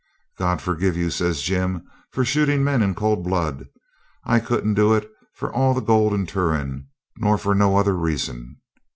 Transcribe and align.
'God 0.39 0.63
forgive 0.63 0.97
you!' 0.97 1.11
says 1.11 1.43
Jim, 1.43 1.83
'for 2.11 2.25
shooting 2.25 2.63
men 2.63 2.81
in 2.81 2.95
cold 2.95 3.23
blood. 3.23 3.67
I 4.25 4.39
couldn't 4.39 4.73
do 4.73 4.95
it 4.95 5.07
for 5.35 5.53
all 5.53 5.75
the 5.75 5.79
gold 5.79 6.11
in 6.15 6.25
Turon, 6.25 6.87
nor 7.19 7.37
for 7.37 7.53
no 7.53 7.77
other 7.77 7.93
reason. 7.95 8.55